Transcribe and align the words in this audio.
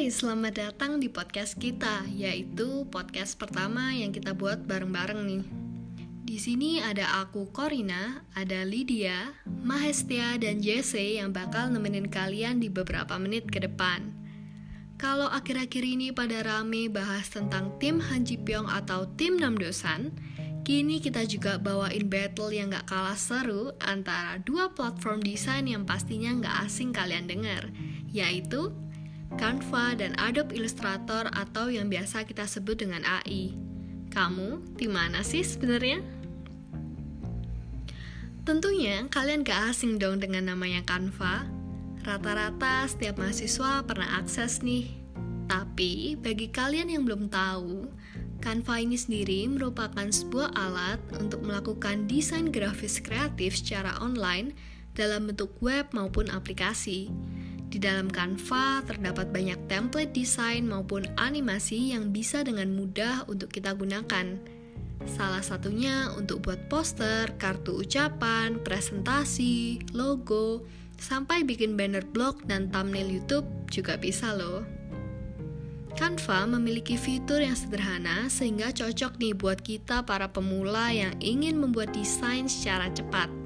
Hai, 0.00 0.08
selamat 0.08 0.54
datang 0.56 0.96
di 0.96 1.12
podcast 1.12 1.60
kita, 1.60 2.08
yaitu 2.08 2.88
podcast 2.88 3.36
pertama 3.36 3.92
yang 3.92 4.16
kita 4.16 4.32
buat 4.32 4.64
bareng-bareng 4.64 5.20
nih. 5.28 5.44
Di 6.24 6.40
sini 6.40 6.80
ada 6.80 7.20
aku 7.20 7.52
Corina, 7.52 8.24
ada 8.32 8.64
Lydia, 8.64 9.36
Mahestia, 9.44 10.40
dan 10.40 10.64
Jesse 10.64 11.20
yang 11.20 11.36
bakal 11.36 11.68
nemenin 11.68 12.08
kalian 12.08 12.64
di 12.64 12.72
beberapa 12.72 13.20
menit 13.20 13.52
ke 13.52 13.60
depan. 13.60 14.08
Kalau 14.96 15.28
akhir-akhir 15.28 15.84
ini 15.84 16.16
pada 16.16 16.48
rame 16.48 16.88
bahas 16.88 17.28
tentang 17.28 17.76
tim 17.76 18.00
Han 18.00 18.24
Ji 18.24 18.40
Pyong 18.40 18.72
atau 18.72 19.04
tim 19.20 19.36
Namdosan, 19.36 20.16
kini 20.64 21.04
kita 21.04 21.28
juga 21.28 21.60
bawain 21.60 22.08
battle 22.08 22.56
yang 22.56 22.72
gak 22.72 22.88
kalah 22.88 23.20
seru 23.20 23.76
antara 23.84 24.40
dua 24.40 24.72
platform 24.72 25.20
desain 25.20 25.68
yang 25.68 25.84
pastinya 25.84 26.32
gak 26.40 26.72
asing 26.72 26.88
kalian 26.88 27.28
dengar, 27.28 27.68
yaitu 28.08 28.72
Canva, 29.38 29.94
dan 29.94 30.18
Adobe 30.18 30.58
Illustrator 30.58 31.30
atau 31.30 31.70
yang 31.70 31.86
biasa 31.86 32.26
kita 32.26 32.48
sebut 32.48 32.82
dengan 32.82 33.06
AI. 33.06 33.54
Kamu 34.10 34.74
di 34.74 34.90
mana 34.90 35.22
sih 35.22 35.46
sebenarnya? 35.46 36.02
Tentunya 38.42 39.06
kalian 39.06 39.46
gak 39.46 39.70
asing 39.70 40.00
dong 40.00 40.18
dengan 40.18 40.50
namanya 40.50 40.82
Canva. 40.82 41.46
Rata-rata 42.02 42.88
setiap 42.88 43.20
mahasiswa 43.20 43.86
pernah 43.86 44.18
akses 44.18 44.64
nih. 44.64 44.90
Tapi 45.46 46.16
bagi 46.18 46.50
kalian 46.50 46.90
yang 46.90 47.06
belum 47.06 47.30
tahu, 47.30 47.86
Canva 48.40 48.80
ini 48.80 48.96
sendiri 48.96 49.44
merupakan 49.46 50.08
sebuah 50.08 50.56
alat 50.56 50.98
untuk 51.20 51.44
melakukan 51.44 52.08
desain 52.08 52.48
grafis 52.48 52.98
kreatif 52.98 53.60
secara 53.60 53.94
online 54.00 54.56
dalam 54.96 55.28
bentuk 55.28 55.52
web 55.60 55.92
maupun 55.92 56.32
aplikasi. 56.32 57.12
Di 57.70 57.78
dalam 57.78 58.10
Canva 58.10 58.82
terdapat 58.82 59.30
banyak 59.30 59.70
template 59.70 60.10
desain 60.10 60.66
maupun 60.66 61.06
animasi 61.14 61.94
yang 61.94 62.10
bisa 62.10 62.42
dengan 62.42 62.74
mudah 62.74 63.30
untuk 63.30 63.54
kita 63.54 63.78
gunakan. 63.78 64.42
Salah 65.06 65.40
satunya 65.40 66.10
untuk 66.18 66.42
buat 66.42 66.66
poster, 66.66 67.30
kartu 67.38 67.86
ucapan, 67.86 68.58
presentasi, 68.66 69.86
logo, 69.94 70.66
sampai 70.98 71.46
bikin 71.46 71.78
banner 71.78 72.02
blog 72.02 72.42
dan 72.50 72.68
thumbnail 72.74 73.06
YouTube 73.06 73.46
juga 73.70 73.94
bisa 73.94 74.34
loh. 74.34 74.66
Canva 75.94 76.50
memiliki 76.50 76.98
fitur 76.98 77.38
yang 77.38 77.54
sederhana 77.54 78.26
sehingga 78.26 78.74
cocok 78.74 79.14
nih 79.22 79.34
buat 79.38 79.62
kita 79.62 80.02
para 80.02 80.26
pemula 80.26 80.90
yang 80.90 81.14
ingin 81.22 81.54
membuat 81.54 81.94
desain 81.94 82.50
secara 82.50 82.90
cepat 82.90 83.39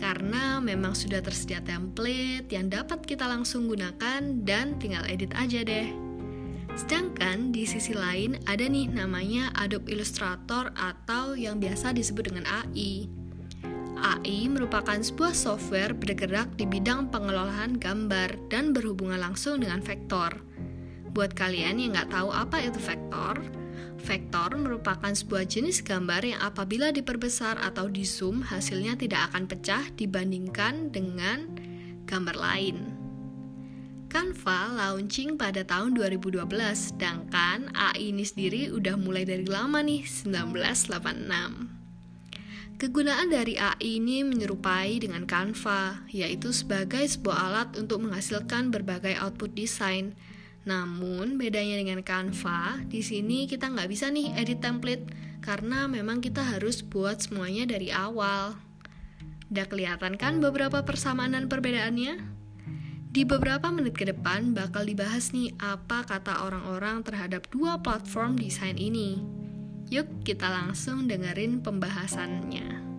karena 0.00 0.64
memang 0.64 0.96
sudah 0.96 1.20
tersedia 1.20 1.60
template 1.60 2.48
yang 2.48 2.72
dapat 2.72 3.04
kita 3.04 3.28
langsung 3.28 3.68
gunakan 3.68 4.24
dan 4.48 4.80
tinggal 4.80 5.04
edit 5.04 5.36
aja 5.36 5.60
deh. 5.60 5.92
Sedangkan 6.72 7.52
di 7.52 7.68
sisi 7.68 7.92
lain 7.92 8.40
ada 8.48 8.64
nih 8.64 8.88
namanya 8.88 9.52
Adobe 9.52 9.92
Illustrator 9.92 10.72
atau 10.72 11.36
yang 11.36 11.60
biasa 11.60 11.92
disebut 11.92 12.32
dengan 12.32 12.48
AI. 12.48 13.04
AI 14.00 14.48
merupakan 14.48 14.96
sebuah 14.96 15.36
software 15.36 15.92
bergerak 15.92 16.56
di 16.56 16.64
bidang 16.64 17.12
pengelolaan 17.12 17.76
gambar 17.76 18.48
dan 18.48 18.72
berhubungan 18.72 19.20
langsung 19.20 19.60
dengan 19.60 19.84
vektor. 19.84 20.40
Buat 21.12 21.36
kalian 21.36 21.76
yang 21.76 21.92
nggak 21.92 22.08
tahu 22.08 22.32
apa 22.32 22.64
itu 22.64 22.80
vektor, 22.80 23.59
Vektor 24.00 24.56
merupakan 24.56 25.12
sebuah 25.12 25.44
jenis 25.44 25.84
gambar 25.84 26.24
yang 26.24 26.40
apabila 26.40 26.90
diperbesar 26.90 27.60
atau 27.60 27.86
di 27.86 28.08
zoom 28.08 28.40
hasilnya 28.40 28.96
tidak 28.96 29.30
akan 29.30 29.44
pecah 29.46 29.84
dibandingkan 29.94 30.88
dengan 30.88 31.46
gambar 32.08 32.36
lain. 32.36 33.00
Canva 34.10 34.74
launching 34.74 35.38
pada 35.38 35.62
tahun 35.62 35.94
2012, 35.94 36.42
sedangkan 36.74 37.70
AI 37.70 38.10
ini 38.10 38.26
sendiri 38.26 38.74
udah 38.74 38.98
mulai 38.98 39.22
dari 39.22 39.46
lama 39.46 39.78
nih, 39.86 40.02
1986. 40.02 41.78
Kegunaan 42.74 43.30
dari 43.30 43.54
AI 43.54 44.02
ini 44.02 44.26
menyerupai 44.26 44.98
dengan 44.98 45.30
Canva, 45.30 46.10
yaitu 46.10 46.50
sebagai 46.50 47.06
sebuah 47.06 47.38
alat 47.38 47.78
untuk 47.78 48.02
menghasilkan 48.02 48.74
berbagai 48.74 49.14
output 49.20 49.54
desain, 49.54 50.18
namun 50.68 51.40
bedanya 51.40 51.80
dengan 51.80 52.04
Canva, 52.04 52.84
di 52.84 53.00
sini 53.00 53.48
kita 53.48 53.72
nggak 53.72 53.88
bisa 53.88 54.12
nih 54.12 54.36
edit 54.36 54.60
template 54.60 55.08
karena 55.40 55.88
memang 55.88 56.20
kita 56.20 56.44
harus 56.44 56.84
buat 56.84 57.24
semuanya 57.24 57.64
dari 57.64 57.88
awal. 57.88 58.60
Udah 59.48 59.66
kelihatan 59.66 60.20
kan 60.20 60.38
beberapa 60.38 60.84
persamaan 60.84 61.32
dan 61.32 61.48
perbedaannya? 61.48 62.40
Di 63.10 63.26
beberapa 63.26 63.72
menit 63.74 63.98
ke 63.98 64.06
depan 64.06 64.54
bakal 64.54 64.86
dibahas 64.86 65.34
nih 65.34 65.50
apa 65.58 66.06
kata 66.06 66.46
orang-orang 66.46 67.02
terhadap 67.02 67.50
dua 67.50 67.80
platform 67.82 68.38
desain 68.38 68.78
ini. 68.78 69.18
Yuk 69.90 70.22
kita 70.22 70.46
langsung 70.46 71.10
dengerin 71.10 71.66
pembahasannya. 71.66 72.89